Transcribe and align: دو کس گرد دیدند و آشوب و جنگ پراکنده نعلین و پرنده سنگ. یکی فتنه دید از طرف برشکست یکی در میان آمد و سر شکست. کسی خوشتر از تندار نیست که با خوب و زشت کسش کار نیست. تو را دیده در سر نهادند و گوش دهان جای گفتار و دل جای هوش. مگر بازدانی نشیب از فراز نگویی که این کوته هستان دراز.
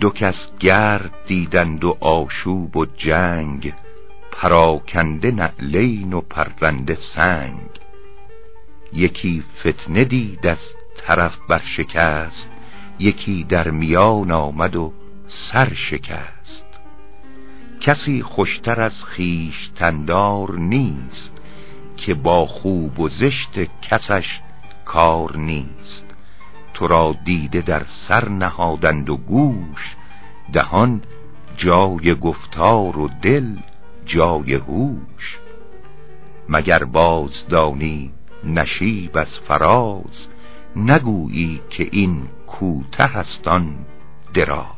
دو 0.00 0.10
کس 0.10 0.52
گرد 0.58 1.10
دیدند 1.26 1.84
و 1.84 1.96
آشوب 2.00 2.76
و 2.76 2.86
جنگ 2.86 3.74
پراکنده 4.32 5.30
نعلین 5.30 6.12
و 6.12 6.20
پرنده 6.20 6.94
سنگ. 6.94 7.70
یکی 8.92 9.44
فتنه 9.58 10.04
دید 10.04 10.46
از 10.46 10.58
طرف 10.96 11.36
برشکست 11.48 12.48
یکی 12.98 13.44
در 13.44 13.70
میان 13.70 14.30
آمد 14.30 14.76
و 14.76 14.92
سر 15.28 15.74
شکست. 15.74 16.66
کسی 17.80 18.22
خوشتر 18.22 18.80
از 18.80 19.04
تندار 19.74 20.58
نیست 20.58 21.36
که 21.96 22.14
با 22.14 22.46
خوب 22.46 23.00
و 23.00 23.08
زشت 23.08 23.58
کسش 23.82 24.40
کار 24.84 25.36
نیست. 25.36 26.04
تو 26.74 26.86
را 26.86 27.14
دیده 27.24 27.60
در 27.60 27.84
سر 27.84 28.28
نهادند 28.28 29.10
و 29.10 29.16
گوش 29.16 29.96
دهان 30.52 31.02
جای 31.56 32.14
گفتار 32.14 32.98
و 32.98 33.08
دل 33.22 33.56
جای 34.04 34.54
هوش. 34.54 35.38
مگر 36.48 36.84
بازدانی 36.84 38.12
نشیب 38.44 39.18
از 39.18 39.38
فراز 39.38 40.28
نگویی 40.76 41.60
که 41.70 41.88
این 41.92 42.28
کوته 42.46 43.04
هستان 43.04 43.76
دراز. 44.34 44.75